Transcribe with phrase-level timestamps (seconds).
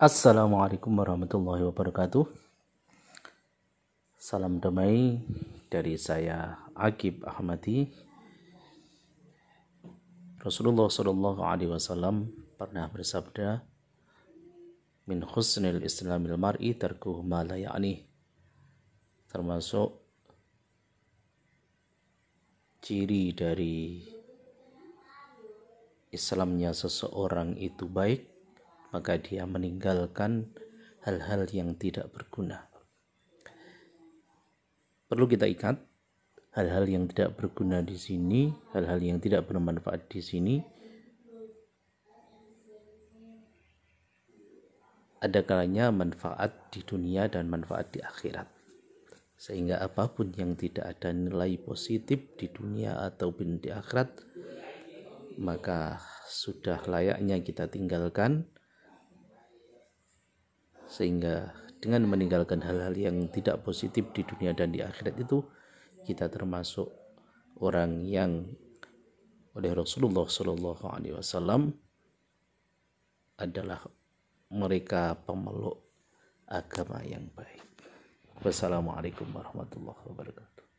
[0.00, 2.24] Assalamualaikum warahmatullahi wabarakatuh.
[4.16, 5.20] Salam damai
[5.68, 7.84] dari saya Akib Ahmadi.
[10.40, 13.60] Rasulullah Shallallahu Alaihi Wasallam pernah bersabda,
[15.04, 18.00] "Min husnil Islamil mar'i tarkuhu ma la ya'ni."
[19.28, 20.00] Termasuk
[22.80, 24.00] ciri dari
[26.08, 28.39] Islamnya seseorang itu baik
[28.90, 30.50] maka dia meninggalkan
[31.06, 32.70] hal-hal yang tidak berguna.
[35.10, 35.78] Perlu kita ikat
[36.54, 40.56] hal-hal yang tidak berguna di sini, hal-hal yang tidak bermanfaat di sini
[45.20, 48.48] ada kalanya manfaat di dunia dan manfaat di akhirat.
[49.36, 54.08] Sehingga apa pun yang tidak ada nilai positif di dunia ataupun di akhirat,
[55.40, 58.48] maka sudah layaknya kita tinggalkan
[60.90, 65.40] sehingga dengan meninggalkan hal-hal yang tidak positif di dunia dan di akhirat itu
[66.02, 66.90] kita termasuk
[67.62, 68.50] orang yang
[69.54, 71.70] oleh Rasulullah Shallallahu Alaihi Wasallam
[73.38, 73.80] adalah
[74.50, 75.78] mereka pemeluk
[76.50, 77.62] agama yang baik.
[78.42, 80.69] Wassalamualaikum warahmatullahi wabarakatuh.